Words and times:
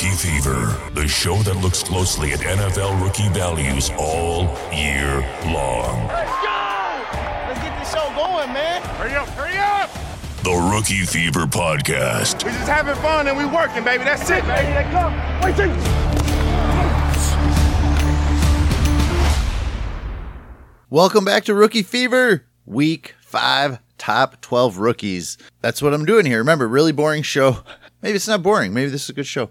Rookie 0.00 0.14
Fever, 0.14 0.78
the 0.94 1.08
show 1.08 1.34
that 1.38 1.56
looks 1.56 1.82
closely 1.82 2.30
at 2.30 2.38
NFL 2.38 3.02
rookie 3.02 3.28
values 3.30 3.90
all 3.98 4.44
year 4.72 5.18
long. 5.46 6.06
Let's 6.06 6.30
go! 6.40 7.48
Let's 7.48 7.58
get 7.58 7.76
this 7.80 7.92
show 7.92 8.08
going, 8.14 8.52
man. 8.52 8.80
Hurry 8.94 9.16
up, 9.16 9.26
hurry 9.30 9.56
up! 9.56 9.90
The 10.44 10.70
Rookie 10.72 11.04
Fever 11.04 11.46
Podcast. 11.46 12.44
We're 12.44 12.52
just 12.52 12.68
having 12.68 12.94
fun 13.02 13.26
and 13.26 13.36
we're 13.36 13.52
working, 13.52 13.82
baby. 13.82 14.04
That's 14.04 14.22
it, 14.30 14.44
baby. 14.44 14.68
Let's 14.68 14.92
go. 14.92 15.10
Wait, 15.42 15.56
till 15.56 15.74
Welcome 20.90 21.24
back 21.24 21.42
to 21.46 21.54
Rookie 21.54 21.82
Fever, 21.82 22.44
week 22.66 23.16
five, 23.20 23.80
top 23.98 24.40
12 24.42 24.78
rookies. 24.78 25.38
That's 25.60 25.82
what 25.82 25.92
I'm 25.92 26.04
doing 26.04 26.24
here. 26.24 26.38
Remember, 26.38 26.68
really 26.68 26.92
boring 26.92 27.24
show. 27.24 27.64
Maybe 28.00 28.16
it's 28.16 28.28
not 28.28 28.42
boring. 28.42 28.72
Maybe 28.72 28.90
this 28.90 29.04
is 29.04 29.10
a 29.10 29.14
good 29.14 29.26
show. 29.26 29.50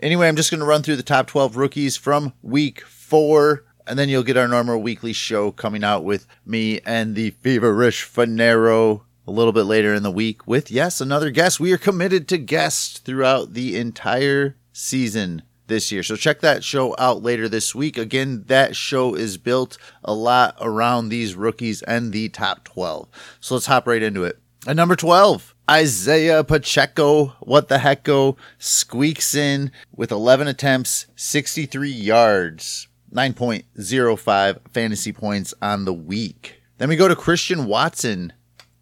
Anyway, 0.00 0.26
I'm 0.26 0.36
just 0.36 0.50
going 0.50 0.60
to 0.60 0.66
run 0.66 0.82
through 0.82 0.96
the 0.96 1.02
top 1.02 1.26
12 1.26 1.56
rookies 1.56 1.96
from 1.96 2.32
week 2.42 2.80
four, 2.82 3.64
and 3.86 3.98
then 3.98 4.08
you'll 4.08 4.24
get 4.24 4.36
our 4.36 4.48
normal 4.48 4.82
weekly 4.82 5.12
show 5.12 5.52
coming 5.52 5.84
out 5.84 6.04
with 6.04 6.26
me 6.44 6.80
and 6.84 7.14
the 7.14 7.30
feverish 7.30 8.04
Fanaro 8.04 9.02
a 9.26 9.30
little 9.30 9.52
bit 9.52 9.62
later 9.62 9.94
in 9.94 10.02
the 10.02 10.10
week 10.10 10.46
with, 10.46 10.70
yes, 10.70 11.00
another 11.00 11.30
guest. 11.30 11.60
We 11.60 11.72
are 11.72 11.78
committed 11.78 12.28
to 12.28 12.38
guests 12.38 12.98
throughout 12.98 13.54
the 13.54 13.76
entire 13.76 14.56
season 14.72 15.42
this 15.66 15.90
year. 15.90 16.02
So 16.02 16.16
check 16.16 16.40
that 16.40 16.64
show 16.64 16.94
out 16.98 17.22
later 17.22 17.48
this 17.48 17.74
week. 17.74 17.96
Again, 17.96 18.44
that 18.48 18.76
show 18.76 19.14
is 19.14 19.38
built 19.38 19.78
a 20.02 20.12
lot 20.12 20.56
around 20.60 21.08
these 21.08 21.34
rookies 21.34 21.82
and 21.82 22.12
the 22.12 22.28
top 22.28 22.64
12. 22.64 23.08
So 23.40 23.54
let's 23.54 23.66
hop 23.66 23.86
right 23.86 24.02
into 24.02 24.24
it. 24.24 24.38
At 24.66 24.76
number 24.76 24.96
12, 24.96 25.54
Isaiah 25.70 26.42
Pacheco, 26.42 27.36
what 27.40 27.68
the 27.68 27.80
heck 27.80 28.02
go, 28.02 28.38
squeaks 28.58 29.34
in 29.34 29.70
with 29.94 30.10
11 30.10 30.48
attempts, 30.48 31.06
63 31.16 31.90
yards, 31.90 32.88
9.05 33.12 34.58
fantasy 34.72 35.12
points 35.12 35.52
on 35.60 35.84
the 35.84 35.92
week. 35.92 36.62
Then 36.78 36.88
we 36.88 36.96
go 36.96 37.08
to 37.08 37.14
Christian 37.14 37.66
Watson, 37.66 38.32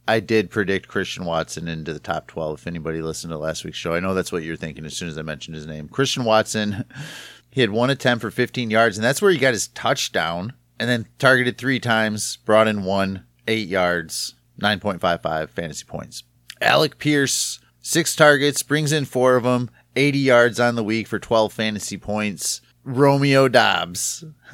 I 0.06 0.21
did 0.21 0.51
predict 0.51 0.87
Christian 0.87 1.25
Watson 1.25 1.67
into 1.67 1.93
the 1.93 1.99
top 1.99 2.28
12. 2.28 2.61
If 2.61 2.67
anybody 2.69 3.03
listened 3.03 3.33
to 3.33 3.39
last 3.39 3.65
week's 3.65 3.78
show, 3.78 3.93
I 3.93 4.01
know 4.01 4.15
that's 4.15 4.31
what 4.31 4.45
you're 4.45 4.55
thinking 4.55 4.84
as 4.87 4.97
soon 4.97 5.09
as 5.09 5.19
I 5.19 5.23
mentioned 5.23 5.56
his 5.56 5.67
name. 5.67 5.89
Christian 5.89 6.23
Watson, 6.23 6.84
he 7.51 7.61
had 7.61 7.71
one 7.71 7.91
attempt 7.91 8.23
for 8.23 8.31
15 8.31 8.71
yards, 8.71 8.97
and 8.97 9.05
that's 9.05 9.21
where 9.21 9.33
he 9.33 9.39
got 9.39 9.53
his 9.53 9.67
touchdown, 9.69 10.53
and 10.78 10.89
then 10.89 11.09
targeted 11.19 11.59
three 11.59 11.81
times, 11.81 12.37
brought 12.37 12.69
in 12.69 12.84
one, 12.84 13.25
eight 13.49 13.67
yards, 13.67 14.34
9.55 14.61 15.50
fantasy 15.50 15.84
points. 15.84 16.25
Alec 16.61 16.98
Pierce, 16.98 17.61
six 17.81 18.14
targets, 18.14 18.62
brings 18.62 18.92
in 18.92 19.05
four 19.05 19.36
of 19.36 19.44
them, 19.44 19.70
80 19.97 20.19
yards 20.19 20.61
on 20.61 20.75
the 20.75 20.84
week 20.84 21.06
for 21.06 21.19
12 21.19 21.53
fantasy 21.53 21.98
points. 21.98 22.61
Romeo 22.84 23.48
Doubs. 23.48 24.25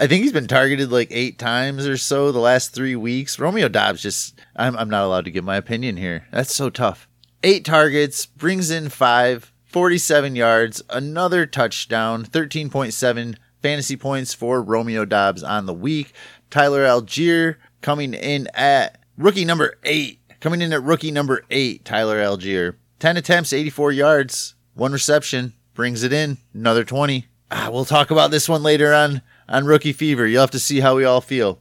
I 0.00 0.06
think 0.06 0.22
he's 0.22 0.32
been 0.32 0.46
targeted 0.46 0.92
like 0.92 1.08
eight 1.10 1.38
times 1.38 1.86
or 1.86 1.96
so 1.96 2.30
the 2.30 2.38
last 2.38 2.72
three 2.72 2.94
weeks. 2.94 3.38
Romeo 3.38 3.68
Doubs 3.68 4.00
just, 4.00 4.38
I'm, 4.54 4.76
I'm 4.76 4.90
not 4.90 5.04
allowed 5.04 5.24
to 5.24 5.30
give 5.30 5.44
my 5.44 5.56
opinion 5.56 5.96
here. 5.96 6.26
That's 6.30 6.54
so 6.54 6.70
tough. 6.70 7.08
Eight 7.42 7.64
targets, 7.64 8.26
brings 8.26 8.70
in 8.70 8.88
five, 8.90 9.52
47 9.64 10.36
yards, 10.36 10.82
another 10.90 11.46
touchdown, 11.46 12.24
13.7 12.24 13.36
fantasy 13.60 13.96
points 13.96 14.34
for 14.34 14.62
Romeo 14.62 15.04
Doubs 15.04 15.42
on 15.42 15.66
the 15.66 15.74
week. 15.74 16.12
Tyler 16.50 16.84
Allgeier 16.84 17.56
coming 17.80 18.14
in 18.14 18.48
at 18.54 18.98
rookie 19.16 19.44
number 19.44 19.78
eight. 19.84 20.20
Coming 20.40 20.62
in 20.62 20.72
at 20.72 20.82
rookie 20.82 21.10
number 21.10 21.44
eight, 21.50 21.84
Tyler 21.84 22.22
Allgeier. 22.22 22.76
10 23.00 23.16
attempts, 23.16 23.52
84 23.52 23.92
yards, 23.92 24.54
one 24.74 24.92
reception, 24.92 25.52
brings 25.74 26.02
it 26.02 26.12
in, 26.12 26.38
another 26.52 26.84
20. 26.84 27.26
Ah, 27.50 27.70
we'll 27.72 27.84
talk 27.84 28.10
about 28.10 28.30
this 28.30 28.48
one 28.48 28.62
later 28.62 28.92
on 28.92 29.22
on 29.48 29.64
Rookie 29.64 29.92
Fever. 29.92 30.26
You'll 30.26 30.42
have 30.42 30.50
to 30.50 30.58
see 30.58 30.80
how 30.80 30.96
we 30.96 31.04
all 31.04 31.20
feel. 31.20 31.60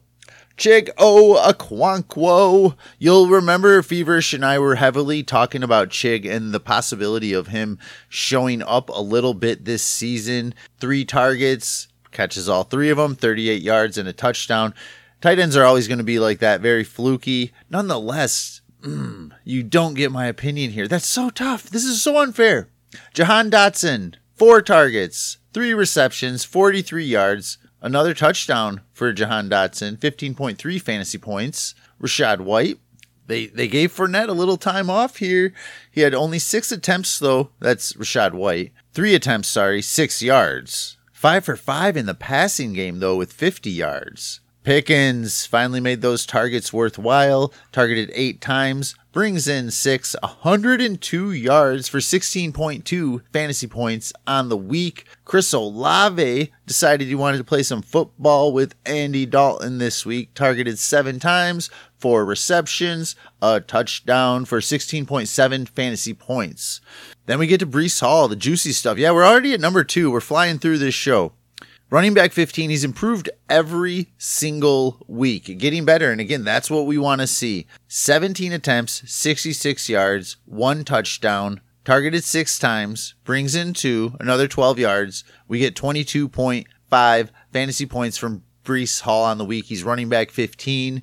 Chig 0.57 0.89
Okonkwo. 0.95 2.75
You'll 2.97 3.27
remember 3.27 3.83
Feverish 3.83 4.33
and 4.33 4.43
I 4.43 4.57
were 4.57 4.75
heavily 4.75 5.21
talking 5.21 5.61
about 5.61 5.89
Chig 5.89 6.27
and 6.27 6.51
the 6.51 6.59
possibility 6.59 7.31
of 7.31 7.47
him 7.47 7.77
showing 8.09 8.63
up 8.63 8.89
a 8.89 9.01
little 9.01 9.35
bit 9.35 9.65
this 9.65 9.83
season. 9.83 10.55
Three 10.79 11.05
targets, 11.05 11.87
catches 12.11 12.49
all 12.49 12.63
three 12.63 12.89
of 12.89 12.97
them, 12.97 13.15
38 13.15 13.61
yards 13.61 13.99
and 13.99 14.09
a 14.09 14.13
touchdown. 14.13 14.73
Tight 15.21 15.39
ends 15.39 15.57
are 15.57 15.63
always 15.63 15.87
going 15.87 15.97
to 15.97 16.03
be 16.03 16.19
like 16.19 16.39
that, 16.39 16.61
very 16.61 16.83
fluky. 16.83 17.51
Nonetheless, 17.69 18.61
mm, 18.81 19.31
you 19.43 19.63
don't 19.63 19.95
get 19.95 20.11
my 20.11 20.27
opinion 20.27 20.71
here. 20.71 20.87
That's 20.87 21.07
so 21.07 21.29
tough. 21.29 21.69
This 21.69 21.85
is 21.85 22.01
so 22.01 22.19
unfair. 22.19 22.69
Jahan 23.13 23.49
Dotson, 23.49 24.15
four 24.35 24.61
targets, 24.61 25.37
three 25.53 25.73
receptions, 25.73 26.45
43 26.45 27.03
yards, 27.03 27.57
Another 27.81 28.13
touchdown 28.13 28.81
for 28.91 29.13
Jahan 29.13 29.49
Dotson, 29.49 29.97
15.3 29.97 30.81
fantasy 30.81 31.17
points. 31.17 31.75
Rachaad 32.01 32.41
White, 32.41 32.79
they 33.27 33.47
they 33.47 33.67
gave 33.67 33.95
Fournette 33.95 34.29
a 34.29 34.33
little 34.33 34.57
time 34.57 34.89
off 34.89 35.17
here. 35.17 35.53
He 35.91 36.01
had 36.01 36.13
only 36.13 36.39
six 36.39 36.71
attempts 36.71 37.19
though. 37.19 37.51
That's 37.59 37.93
Rachaad 37.93 38.33
White. 38.33 38.71
Three 38.93 39.13
attempts, 39.13 39.49
sorry, 39.49 39.81
six 39.81 40.23
yards. 40.23 40.97
Five 41.11 41.45
for 41.45 41.55
five 41.55 41.95
in 41.95 42.07
the 42.07 42.13
passing 42.13 42.73
game 42.73 42.99
though, 42.99 43.15
with 43.15 43.31
50 43.33 43.69
yards. 43.69 44.39
Pickens 44.67 45.45
finally 45.45 45.79
made 45.79 46.01
those 46.01 46.25
targets 46.25 46.73
worthwhile. 46.73 47.53
Targeted 47.71 48.11
eight 48.13 48.41
times, 48.41 48.95
brings 49.13 49.47
in 49.47 49.71
six, 49.71 50.13
102 50.21 51.31
yards 51.31 51.87
for 51.87 51.99
16.2 51.99 53.21
fantasy 53.31 53.67
points 53.67 54.11
on 54.27 54.49
the 54.49 54.57
week. 54.57 55.05
Chris 55.23 55.53
Olave 55.53 56.51
decided 56.65 57.07
he 57.07 57.15
wanted 57.15 57.37
to 57.37 57.45
play 57.45 57.63
some 57.63 57.81
football 57.81 58.51
with 58.51 58.75
Andy 58.85 59.25
Dalton 59.25 59.77
this 59.77 60.05
week. 60.05 60.33
Targeted 60.33 60.77
seven 60.77 61.17
times, 61.17 61.69
four 61.97 62.25
receptions, 62.25 63.15
a 63.41 63.61
touchdown 63.61 64.43
for 64.43 64.59
16.7 64.59 65.69
fantasy 65.69 66.13
points. 66.13 66.81
Then 67.25 67.39
we 67.39 67.47
get 67.47 67.61
to 67.61 67.65
Breece 67.65 68.01
Hall, 68.01 68.27
the 68.27 68.35
juicy 68.35 68.73
stuff. 68.73 68.97
Yeah, 68.97 69.11
we're 69.11 69.25
already 69.25 69.53
at 69.53 69.61
number 69.61 69.85
two. 69.85 70.11
We're 70.11 70.19
flying 70.19 70.59
through 70.59 70.79
this 70.79 70.93
show. 70.93 71.31
Running 71.89 72.13
back 72.13 72.33
15, 72.33 72.69
he's 72.69 72.83
improved 72.83 73.29
every 73.49 74.11
single 74.17 75.05
week, 75.07 75.57
getting 75.57 75.85
better. 75.85 76.11
And 76.11 76.19
again, 76.19 76.43
that's 76.43 76.69
what 76.69 76.85
we 76.85 76.97
want 76.97 77.21
to 77.21 77.27
see. 77.27 77.65
17 77.87 78.51
attempts, 78.51 79.09
66 79.09 79.87
yards, 79.87 80.35
one 80.43 80.83
touchdown, 80.83 81.61
targeted 81.85 82.25
six 82.25 82.59
times, 82.59 83.15
brings 83.23 83.55
in 83.55 83.71
two, 83.71 84.17
another 84.19 84.49
12 84.49 84.79
yards. 84.79 85.23
We 85.47 85.59
get 85.59 85.77
22.5 85.77 87.29
fantasy 87.53 87.85
points 87.85 88.17
from 88.17 88.43
Breece 88.65 88.99
Hall 88.99 89.23
on 89.23 89.37
the 89.37 89.45
week. 89.45 89.63
He's 89.63 89.85
running 89.85 90.09
back 90.09 90.29
15. 90.29 91.01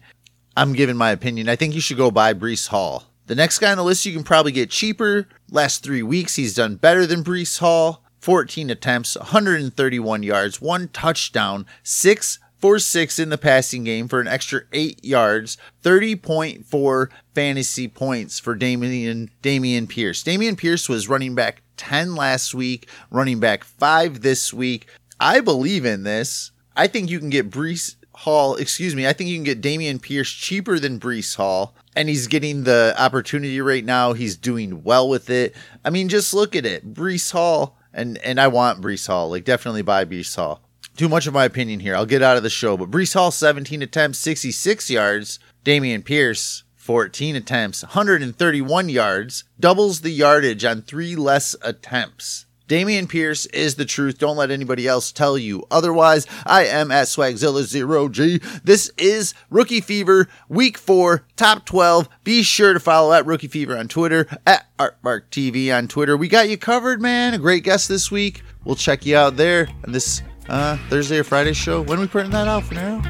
I'm 0.55 0.75
giving 0.75 0.99
my 0.99 1.13
opinion. 1.13 1.49
I 1.49 1.57
think 1.57 1.75
you 1.75 1.81
should 1.81 1.97
go 1.97 2.11
buy 2.11 2.35
Breece 2.35 2.69
Hall. 2.69 3.05
The 3.25 3.35
next 3.35 3.59
guy 3.59 3.71
on 3.71 3.79
the 3.79 3.85
list 3.85 4.05
you 4.05 4.13
can 4.13 4.23
probably 4.23 4.53
get 4.53 4.69
cheaper. 4.69 5.29
Last 5.51 5.83
three 5.83 6.03
weeks, 6.03 6.37
he's 6.37 6.55
done 6.55 6.77
better 6.77 7.07
than 7.07 7.25
Breece 7.25 7.61
Hall. 7.61 8.04
14 8.25 8.71
attempts, 8.71 9.19
131 9.19 10.23
yards, 10.23 10.59
one 10.59 10.89
touchdown, 10.89 11.67
six 11.83 12.39
for 12.57 12.79
six 12.79 13.19
in 13.19 13.29
the 13.29 13.37
passing 13.37 13.85
game 13.85 14.09
for 14.09 14.19
an 14.19 14.27
extra 14.27 14.63
eight 14.73 15.05
yards, 15.05 15.59
30.4 15.83 17.09
fantasy 17.35 17.87
points 17.87 18.39
for 18.39 18.55
Damian 18.55 19.31
Dameon 19.43 19.87
Pierce. 19.87 20.25
Dameon 20.25 20.57
Pierce 20.57 20.89
was 20.89 21.07
running 21.07 21.35
back 21.35 21.61
10 21.77 22.15
last 22.15 22.55
week, 22.55 22.89
running 23.11 23.41
back 23.41 23.63
five 23.63 24.23
this 24.23 24.55
week. 24.55 24.87
I 25.21 25.41
believe 25.41 25.85
in 25.85 26.05
this. 26.05 26.51
I 26.75 26.87
think 26.87 27.11
you 27.11 27.19
can 27.19 27.29
get 27.29 27.51
Breece 27.51 27.97
Hall, 28.15 28.55
excuse 28.55 28.95
me, 28.95 29.07
I 29.07 29.13
think 29.13 29.29
you 29.29 29.37
can 29.37 29.45
get 29.45 29.61
Dameon 29.61 30.01
Pierce 30.01 30.31
cheaper 30.31 30.79
than 30.79 30.99
Breece 30.99 31.37
Hall. 31.37 31.75
And 31.95 32.09
he's 32.09 32.27
getting 32.27 32.65
the 32.65 32.95
opportunity 32.97 33.61
right 33.61 33.85
now. 33.85 34.15
He's 34.15 34.39
doing 34.39 34.83
well 34.83 35.11
with 35.11 35.29
it. 35.29 35.55
I 35.85 35.91
mean, 35.91 36.09
just 36.09 36.33
look 36.33 36.57
at 36.57 36.65
it. 36.65 36.95
Breece 36.95 37.31
Hall 37.31 37.77
and 37.95 38.19
and 38.19 38.41
I 38.41 38.49
want 38.49 38.83
Breece 38.83 39.07
Hall. 39.07 39.31
Like 39.31 39.45
definitely 39.45 39.83
buy 39.83 40.05
Breece 40.05 40.37
Hall. 40.37 40.61
Too 40.97 41.09
much 41.09 41.27
of 41.27 41.35
my 41.35 41.45
opinion 41.45 41.81
here. 41.81 41.97
I'll 41.97 42.07
get 42.07 42.23
out 42.23 42.37
of 42.37 42.43
the 42.43 42.51
show. 42.51 42.77
But 42.77 42.91
Breece 42.91 43.15
Hall, 43.15 43.31
17 43.31 43.83
attempts, 43.83 44.19
66 44.19 44.91
yards. 44.91 45.39
Dameon 45.65 46.05
Pierce, 46.05 46.63
14 46.77 47.37
attempts, 47.37 47.83
131 47.83 48.91
yards, 48.91 49.45
doubles 49.59 50.03
the 50.03 50.11
yardage 50.11 50.65
on 50.65 50.83
three 50.83 51.17
less 51.17 51.57
attempts. 51.63 52.45
Dameon 52.69 53.09
Pierce 53.09 53.45
is 53.47 53.75
the 53.75 53.85
truth. 53.85 54.19
Don't 54.19 54.39
let 54.39 54.51
anybody 54.51 54.89
else 54.89 55.13
tell 55.13 55.37
you 55.37 55.67
otherwise. 55.71 56.27
I 56.47 56.65
am 56.65 56.91
at 56.91 57.09
Swagzilla0G. 57.09 58.63
This 58.65 58.91
is 58.97 59.35
Rookie 59.51 59.83
Fever, 59.83 60.29
Week 60.49 60.79
4, 60.79 61.27
Top 61.37 61.67
12. 61.67 62.09
Be 62.25 62.43
sure 62.43 62.73
to 62.73 62.81
follow 62.81 63.13
at 63.13 63.27
Rookie 63.27 63.49
Fever 63.49 63.77
on 63.77 63.89
Twitter, 63.89 64.27
at 64.47 64.67
AardvarkTV 64.79 65.77
on 65.77 65.89
Twitter. 65.89 66.17
We 66.17 66.29
got 66.29 66.49
you 66.49 66.57
covered, 66.57 67.03
man. 67.03 67.35
A 67.35 67.39
great 67.39 67.65
guest 67.65 67.89
this 67.89 68.11
week. 68.11 68.43
We'll 68.65 68.77
check 68.77 69.05
you 69.05 69.17
out 69.17 69.37
there 69.37 69.69
on 69.85 69.93
this 69.93 70.23
uh, 70.49 70.79
Thursday 70.89 71.19
or 71.19 71.25
Friday 71.25 71.53
show. 71.53 71.83
When 71.83 72.01
we 72.01 72.07
putting 72.07 72.31
that 72.31 72.49
out 72.49 72.65
for 72.65 72.75
now? 72.75 73.03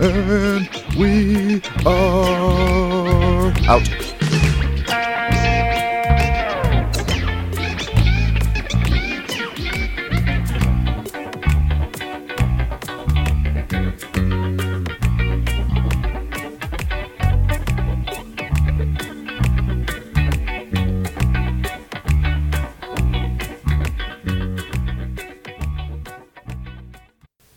And 0.00 0.68
we 0.96 1.62
are 1.86 3.52
out. 3.68 4.17